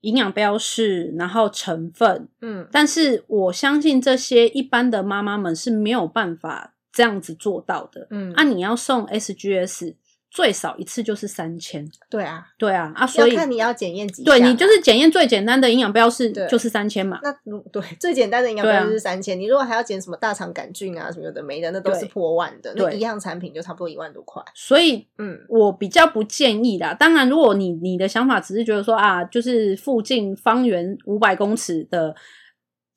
[0.03, 2.29] 营养标示，然后成分。
[2.43, 8.07] 嗯，但是我相信这些一般的妈妈们是没有办法这样子做到的。
[8.11, 9.97] 嗯啊，你要送 SGS，
[10.35, 11.87] 最少一次就是三千。
[12.09, 17.21] 对啊，对啊，啊，所以要看你要检验几对你就是检验最简单的营养标示就是三千嘛。
[17.23, 22.73] 那如对最简单的营养标就是三千、你如果还要检什么大肠杆菌啊什么的没的，那都是破万的。
[22.75, 24.43] 那一样产品就差不多一万多块。
[24.55, 26.95] 所以嗯，我比较不建议啦。
[26.95, 32.15] 当然，如果你你的想法只是觉得说啊，就是附近方圆五百公尺的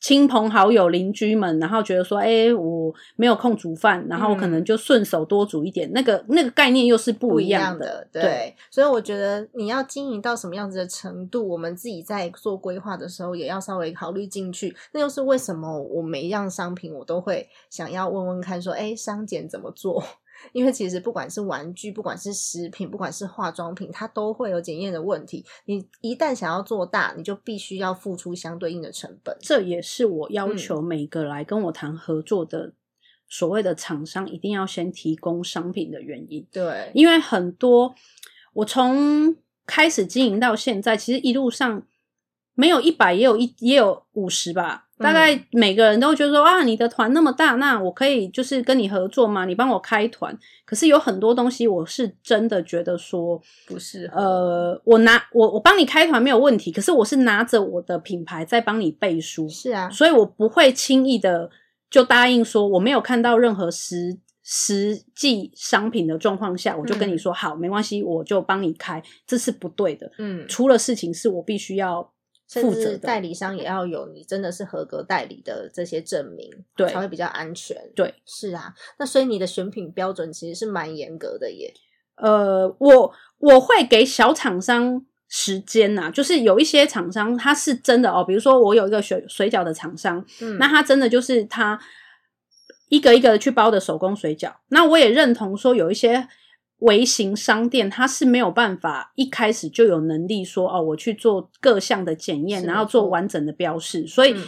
[0.05, 14.75] 亲朋好友、邻居们，然后觉得说，哎，我没有空煮饭，然后我可能就顺手多煮一点，那个那个概念又是不不一一样样的，对对，所以我觉得你要经营到什么样子的程度，我们自己在做规划的时候也要稍微考虑进去。
[14.91, 20.03] 那又是为什么我每一样商品我都会想要问问看，说，哎，商检怎么做？
[20.51, 25.45] 因为其实不管是玩具，不管是食品，不管是化妆品，它都会有检验的问题。
[25.65, 29.37] 你一旦想要做大，你就必须要付出相对应的成本。
[29.41, 32.73] 这也是我要嗯求每个来跟我谈合作的
[33.27, 36.47] 所谓的厂商一定要先提供商品的原因。
[36.51, 37.95] 对，因为很多
[38.53, 41.85] 我从开始经营到现在，其实一路上
[42.53, 44.84] 没有一百，也有一也有五十吧。
[44.97, 49.45] 大概每个人都觉得说啊，你的团那么大，那我可以就是跟你合作吗？
[49.45, 50.37] 你帮我开团。
[50.65, 61.49] 可是有很多东西，我是真的觉得说，不是呃，我拿我我帮你开团没有问题，可是我是拿着我的品牌在帮你背书，是啊，所以我不会轻易的
[61.89, 70.11] 就答应说我没有看到任何实实际商品的状况下，我就跟你说、好，没关系，我就帮你开，这是不对的。
[70.19, 72.11] 嗯，出了事情是我必须要
[72.61, 77.77] 甚负责代理商也要有你真的是合格代理的这些证明，对才会比较安全。
[77.95, 81.73] 对，是啊，那所以你的选品标准其实是蛮严格的耶。
[82.15, 91.77] 呃，我我会给小厂商时间呐、就是有一些厂商他是真的哦，比如说我有一个水水饺的厂商，嗯，那他真的就是他
[92.89, 94.53] 一个一个的去包的手工水饺。
[94.69, 96.27] 那我也认同说，有一些
[96.79, 104.07] 微型商店，它是没有办法一开始就有能力说哦，我去做各项的检验，然后做完整的标示。
[104.07, 104.43] 所以、嗯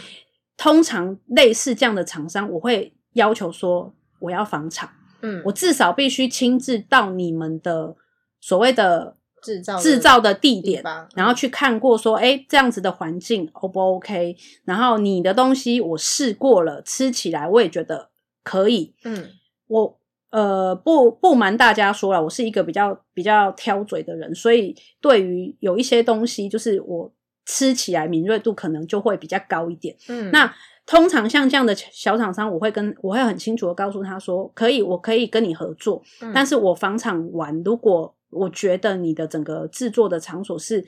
[0.60, 4.90] 通常类似这样的厂商，我会要求说我要访厂，
[5.22, 7.94] 嗯，我至少必须亲自到你们的
[8.40, 10.82] 所谓的制造制造的地点，
[11.14, 14.36] 然后去看过说，哎，这样子的环境 O 不 OK？
[14.64, 18.10] 然后你的东西我试过了，吃起来我也觉得
[18.42, 18.96] 可以。
[19.04, 19.30] 嗯
[19.68, 19.97] 我
[20.30, 27.10] 呃不不瞒大家说了，我是一个比较比较挑嘴的人，所以对于有一些东西，就是我
[27.46, 29.96] 吃起来敏锐度可能就会比较高一点。
[30.08, 40.86] 嗯，那通常像这样的小厂商，我会跟我会很清楚的告诉他说，可以，我可以跟你合作，嗯但是我房厂完，如果我觉得你的整个制作的场所是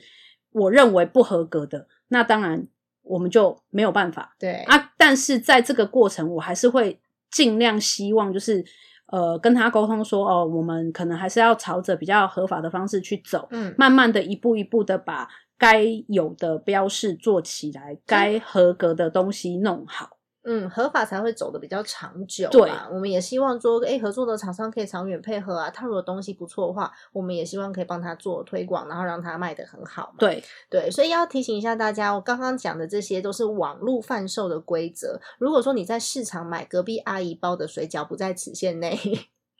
[0.51, 2.67] 我认为不合格的，那当然
[3.01, 4.91] 我们就没有办法对啊。
[4.97, 6.99] 但是在这个过程，我还是会
[7.31, 8.63] 尽量希望就是。
[9.11, 20.17] 呃，跟他沟通说，哦，我们可能还是要朝着比较合法的方式去走，嗯慢慢的一步一步的把该有的标示做起来，该合格的东西弄好。
[20.43, 22.87] 嗯，合法才会走的比较长久对嘛。
[22.91, 25.69] 我们也希望说，哎，合作的厂商可以长远配合啊。
[25.69, 30.15] 他如果东西不错的话，我们也希望可以帮他做推广，然后让他卖的很好嘛。
[30.17, 35.19] 对，对，所以要提醒一下大家，我刚刚讲的这些都是网络贩售的规则。
[35.37, 38.97] 如果说你在市场买隔壁阿姨包的水饺，不在此限内。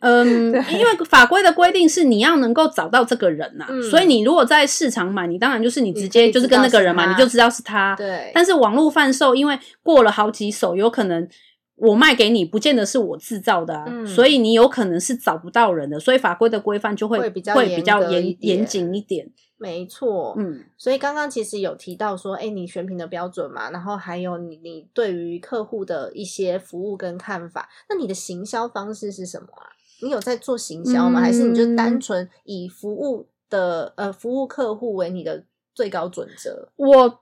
[0.02, 3.82] 嗯， 因为法规的规定是你要能够找到这个人呐、嗯。
[3.84, 7.96] 所以你如果在市场买，你当然就是你直接就是跟那个人嘛，你就知道是他。
[7.96, 11.28] 对，但是网络贩售，因为过了好几手，有可能
[11.76, 14.06] 我卖给你，不见得是我制造的啊，嗯。
[14.06, 17.62] 所以你有可能是找不到人的，所以法规的规范就会会比较
[18.10, 19.30] 严严谨一点。
[19.58, 29.70] 没错，嗯，所以刚刚其实有提到说，哎，你选品的标准嘛，然后还有你你对于客户的一些服务跟看法，那你的行销方式是什么啊？
[30.02, 31.20] 你有在做行销吗？
[31.22, 36.70] 还是你就单嗯纯以服务的呃服务客户为你的最高准则？
[36.76, 37.22] 我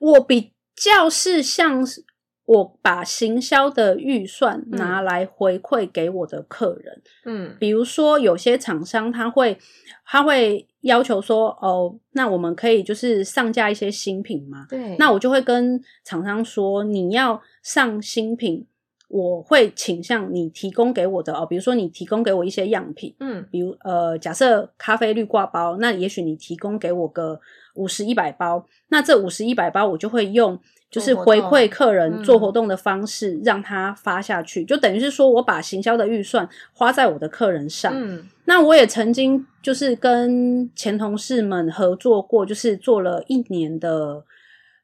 [0.00, 2.04] 我比较是像是
[2.44, 7.02] 我把行销的预算嗯拿来回馈给我的客人。
[7.24, 9.58] 嗯比如说，有些厂商他会
[10.06, 14.66] 他会要求说，哦，那我们可以就是上架一些新品吗？
[14.68, 18.66] 对，那我就会跟厂商说，你要上新品，
[19.08, 27.40] 我会倾向你提供给我的哦，比如说你提供给我一些样品，嗯比如呃，假设咖啡绿挂包，那也许你提供给我个
[27.74, 30.58] 五十一百包，那这五十一百包我就会用
[30.90, 37.92] 就是回馈客人嗯做活动的方式让他发下去，就等于是说我把行销的预算花在我的客人上。
[37.94, 44.24] 嗯那我也曾经就是跟前同事们合作过，就是做了一年的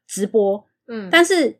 [0.07, 1.57] 直播，嗯，但是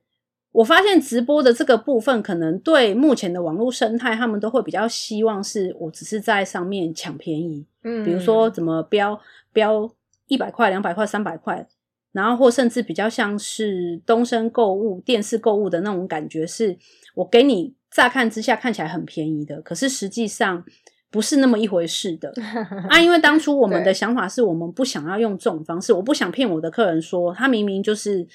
[0.56, 9.20] 我发现直播的这个部分，可能对目前的网络生态，他们都会比较希望是我只是在上面抢便宜，嗯比如说怎么标
[9.52, 9.91] 标
[10.28, 11.68] 一百块、两百块、三百块，
[12.13, 16.78] 然后或甚至比较像是东升购物、电视购物的那种感觉，是
[17.15, 20.63] 我给你乍看之下看起来很便宜的，可是实际上
[21.12, 22.34] 不是那么一回事的。
[22.89, 28.26] 啊，因为当初我们的想法是我们不想要用这种方式，我不想骗我的客人说他明明就是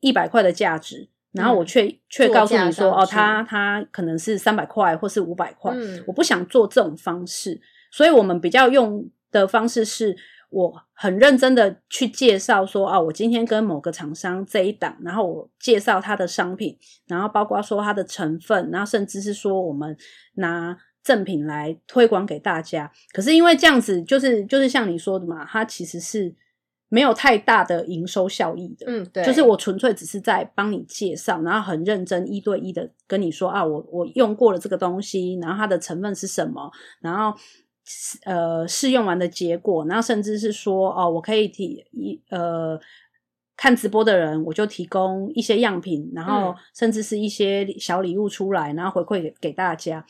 [0.00, 10.16] 一百块的价值，然后我嗯却却告诉你说，哦，上去它它可能是三百块或是五百块，嗯我不想做这种方式，所以我们比较用的方式是。
[10.54, 19.96] 我很认真的去介绍说啊，我今天跟某个厂商这一档，然后我介绍他的商品，然后包括说它的成分，然后甚至是说我们
[20.34, 22.92] 拿赠品来推广给大家。
[23.14, 26.34] 可是因为这样子，就是就是像你说的嘛，它其实是
[26.92, 28.84] 没有太大的营收效益的。
[28.86, 36.70] 嗯，对，就是我纯粹只是在帮你介绍，然后很认真一对一的跟你说啊，我我用过了这个东西，然后它的成分是什么，
[37.00, 37.34] 然后
[38.26, 42.78] 呃试用完的结果，然后甚至是说哦，我可以提一呃
[43.56, 50.04] 看直播的人，我就提供一些样品，然后嗯甚至是一些小礼物出来，然后回馈给给大家。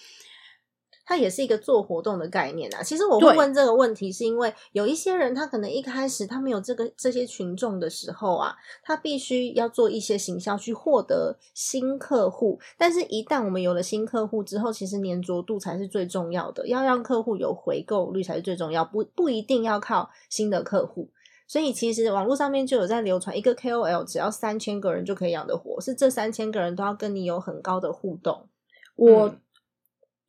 [1.04, 2.82] 它也是一个做活动的概念啊。
[2.82, 12.58] 其实我会问这个问题，是因为有一些人他可能一开始他没有这个这些群众的时候啊，他必须要做一些行销去获得新客户。
[12.78, 21.10] 但是，一旦我们有了新客户之后，其实粘着度才是最重要的，要让客户有回购率才是最重要，不不一定要靠新的客户。
[21.48, 28.48] 所以其实网络上面就有在流传，一个 KOL 只要三千个人就可以养得活，是这三千个人都要跟你有很高的互动。
[28.96, 29.40] 我嗯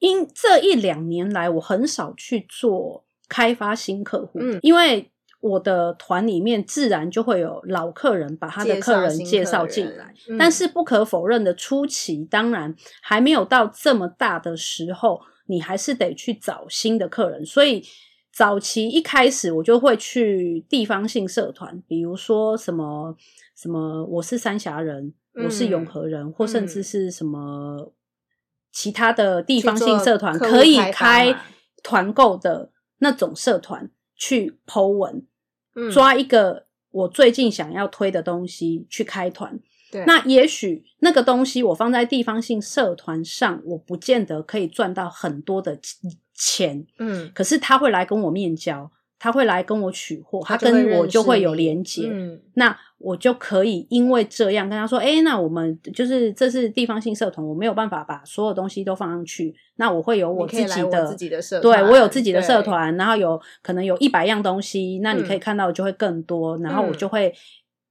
[0.04, 17.46] 因这一两年来，我很少去做开发新客户，嗯因为我的团里面自然就会有老客人把他的客人介介绍进来。，嗯但是不可否认的，初期当然还没有到这么大的时候，你还是得去找新的客人。
[17.46, 17.82] 所以
[18.34, 23.16] 早期一开始我就会去地方性社团，比如说什么
[23.56, 25.14] 什么，我是三峡人，
[25.46, 27.94] 我是永和人，或甚至嗯是什么
[28.74, 31.34] 其他的地方性社团可以开
[31.84, 35.26] 团购的那种社团去 Po 文，
[35.76, 35.92] 嗯。
[35.92, 39.60] 抓一个我最近想要推的东西去开团。
[39.92, 40.04] 对。
[40.06, 45.80] 那也许那个东西我放在地方性社团上，我不见得可以赚到很多的
[46.34, 48.90] 钱，嗯，可是他会来跟我面交，
[49.24, 52.10] 他会来跟我取货，他跟我就会有连接。
[52.12, 52.42] 嗯。
[52.56, 65.40] 那我就可以因为这样跟他说，哎、那我们就是这是地方性社团，我没有办法把所有东西都放上去，那我会有我自己的自己的社对我有自己的社团，然后有可能有一百样东西，那你可以嗯。
[65.40, 66.98] 看到就会更多，然后我嗯。
[66.98, 67.34] 就会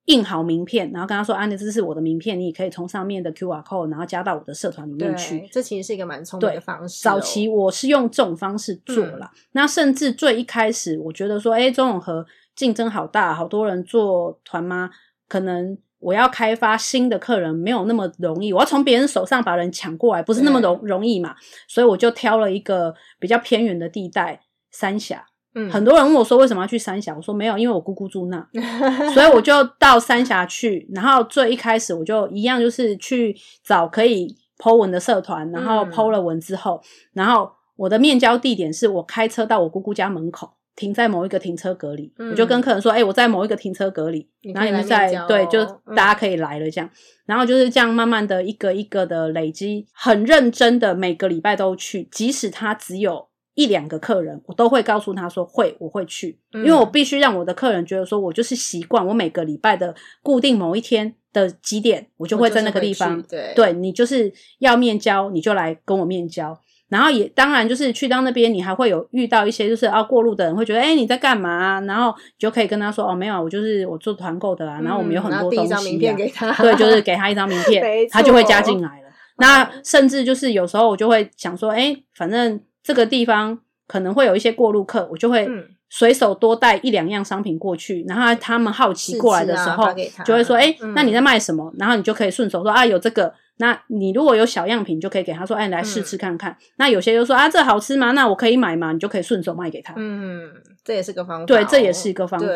[0.07, 5.49] 印好名片，然后跟他说，啊，那这是我的名片，你也可以从上面的 QR code，然后加到我的社团里面去对，。
[5.53, 7.13] 这其实是一个蛮聪明的方式哦。
[7.13, 12.27] 早期我是用这种方式做啦，那甚至最一开始，我觉得说，哎、中永和
[12.57, 14.91] 竞争好大，好多人做团妈，
[15.29, 21.37] 可能我要开发新的客人没有那么容易，我要从别人手上把人抢过来，不是那么容容易嘛，
[21.69, 24.41] 所以我就挑了一个比较偏远的地带，
[24.73, 25.27] 三峡。
[25.55, 25.71] 嗯。
[25.71, 28.47] 很多人问我说为什么要去三峡，我说没有，因为我姑姑住那，
[29.15, 36.81] 所以我就到三峡去，然后最一开始我就一样就是去找可以 Po 文的社团，然后嗯 Po 了文之后，
[37.13, 40.53] 然后我的面交地点是我开车到我姑姑家门口。
[40.75, 42.31] 停在某一个停车格里，嗯。
[42.31, 45.63] 我就跟客人说：“哎、我在某一个停车格里，然后你们在对，就
[45.95, 46.89] 大家可以来了这样。
[47.27, 63.21] 然后就是这样慢慢的一个一个的累积，很认真的每个礼拜都去，即使他只有一两个客人，我都会告诉他说会，我会去，因为我嗯必须让我的客人觉得说我就是习惯，我每个礼拜的固定某一天的几点，我就会在那个地方。
[63.23, 66.59] 对对你就是要面交，你就来跟我面交。
[66.89, 79.09] 然后也当然就是去到那边，你还会有遇到一些就是啊过路的人会觉得，哎、你在干嘛啊、然后你就可以跟他说，哦，没有啊，我就是我做团购的啊，然后我们有很多东西、名片给他对，就是给他一张名 片，他就会加错进来了。
[79.39, 89.85] 那甚至就是有时候我就会想说，哎、反正这个地方可能会有一些过路客，我就会嗯随手多带一两样商品过去，然后他们好奇过来的时候，
[90.25, 91.73] 就会说，哎、嗯那你在卖什么？
[91.79, 93.33] 然后你就可以顺手说啊，有这个。
[93.59, 96.57] 那你如果有小样品，就可以给他说，哎、你来试吃看看。
[96.79, 98.11] 那有些就说啊，这好吃吗？
[98.13, 98.93] 那我可以买吗？
[98.93, 99.95] 你就可以顺手卖给他。
[99.97, 100.51] 嗯，
[100.83, 101.47] 这也是个方法哦。
[101.47, 102.47] 对，这也是一个方法。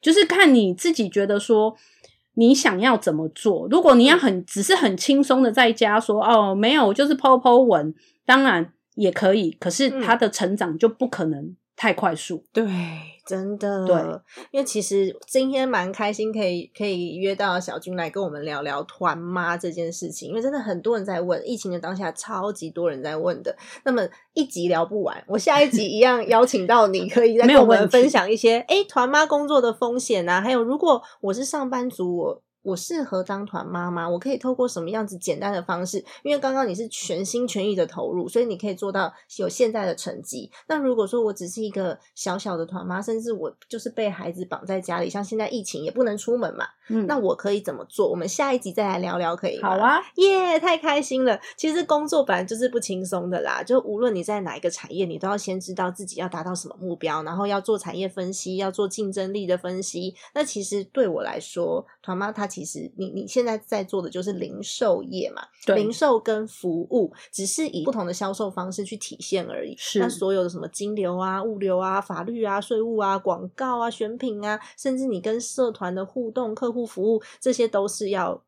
[0.00, 1.76] 就是看你自己觉得说
[2.34, 3.66] 你想要怎么做。
[3.70, 7.92] 如果你要很只是很轻松的在家说哦，没有，我就是 PO PO 文，
[8.24, 12.42] 当然也可以，可是他的成长就不可能太快速。
[12.52, 12.64] 对，
[13.26, 13.96] 真的，对，
[14.50, 23.54] 因为其实今天蛮开心，可以可以约到小军来跟我们聊聊团妈这件事情，因为真的很多人在问，疫情的当下超级多人在问的。
[23.84, 34.08] 那么一集聊不完，我下一集一样邀请到你，可以再跟我们分享一些哎团妈工作的风险啊，还有如果我是上班族，我我适合当团妈吗？
[34.08, 36.04] 我可以透过什么样子简单的方式？
[36.24, 40.50] 因为刚刚你是全心全意的投入，所以你可以做到有现在的成绩。
[40.66, 48.10] 那如果说我只是一个小小的团妈，甚至我就是被孩子绑在家里，像现在疫情也不能出门嘛，嗯，那我可以怎么做？
[48.10, 49.68] 我们下一集再来聊聊，可以吗？
[49.68, 51.38] 好啊，耶太开心了！
[51.56, 60.16] 其实工作本来就是不轻松的啦，就无论你在哪一个产业，你都要先知道自己要达到什么目标，然后要做产业分析，要做竞争力的分析。
[60.34, 65.42] 那其实对我来说，团妈它其实你你现在在做的就是零售业嘛，
[65.74, 69.76] 零售跟服务只是以不同的销售方式去体现而已。
[69.76, 78.42] 是那所有的什么金流啊、物流啊、法律啊、税务啊、广告啊、选品啊，甚至你跟社团的互动、客户服务，这些都是要。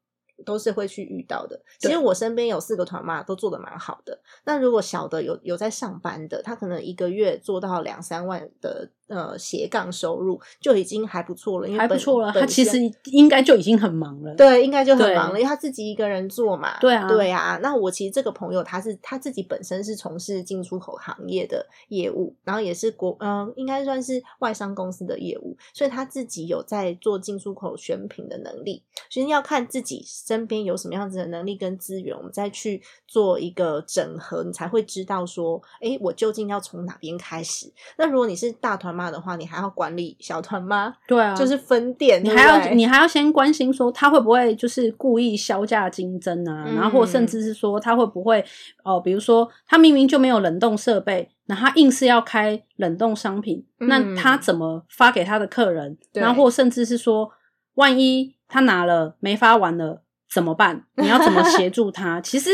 [0.47, 1.61] 都是会去遇到的。
[1.81, 4.17] 其对实我身边有四个团妈都做的蛮好的。
[4.45, 11.67] 那如果小的有有在上班的，他可能一个月做到两三万的呃斜杠收入，就已经还不错了。
[11.67, 12.33] 因为还不错了。
[12.33, 14.35] 他其实应该就已经很忙了。
[14.35, 16.79] 对，应该就很忙了，因为他自己一个人做嘛。
[16.81, 17.59] 对啊对啊。
[17.63, 28.83] 那我其实这个朋友他是他自己本身是从事进出口行业的业务，然后也是国嗯、应该算是外商公司的业务，所以他自己有在做进出口选品的能力。
[29.11, 37.73] 所以要看自己身边有什么样子的能力跟资源，我们再去做一个整合，你才会知道说，哎，我究竟要从哪边开始。
[37.97, 48.45] 那如果你是大团妈的话，你还要管理小团妈，对啊，就是分店，你还要你还要先关心说他会不会就是故意销价竞争啊，嗯然后或甚至是说他会不会
[48.83, 55.97] 哦、比如说他明明就没有冷冻设备，那他硬是要开冷冻商品，嗯那他怎么发给他的客人？
[56.15, 57.31] 然后或甚至是说，
[57.75, 60.85] 万一他拿了没发完了怎么办？
[60.97, 62.21] 你要怎么协助他？
[62.21, 62.51] 其实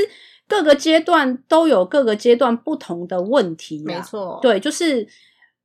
[0.48, 5.06] 各个阶段都有各个阶段不同的问题、啊，没错，对，就是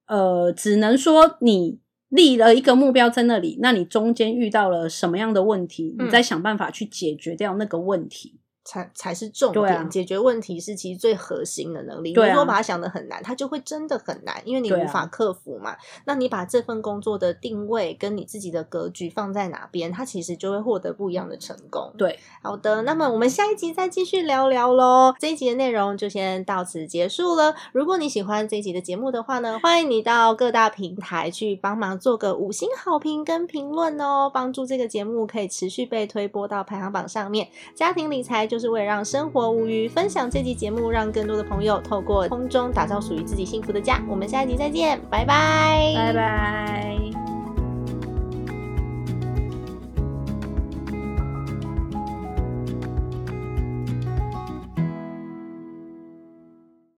[0.09, 1.79] 呃，只能说你
[2.09, 8.39] 立了一个目标在那里，那你中间遇到了什么样的问题，嗯你再想办法去解决掉那个问题。
[8.69, 9.65] 才才是重点。
[9.65, 12.13] 啊解决问题是其实最核心的能力。
[12.13, 15.75] 如果把它想的很难，它就会真的很难，因为你无法克服嘛。
[16.05, 21.91] 那你把这份工作的定位跟你自己的格局放在哪边，它其实就会获得不一样的成功。
[21.97, 25.15] 对，好的，那么我们下一集再继续聊聊喽。
[25.17, 27.55] 这一集的内容就先到此结束了。
[27.71, 37.47] 如果你喜欢这一集的节目的话呢，欢迎你到各大平台去帮忙做个五星好评跟评论哦，帮助这个节目可以持续被推播到排行榜上面。
[37.73, 44.03] 家庭理财就是是为了让生活无余，分享这集节目，让更多的朋友透过空中打造属于自己幸福的家。
[44.09, 47.28] 我们下一集再见，拜拜，拜拜。